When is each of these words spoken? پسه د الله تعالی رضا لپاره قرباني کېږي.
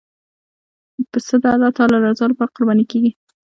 پسه 1.11 1.35
د 1.41 1.45
الله 1.55 1.71
تعالی 1.77 1.97
رضا 2.07 2.25
لپاره 2.29 2.53
قرباني 2.55 2.85
کېږي. 2.91 3.11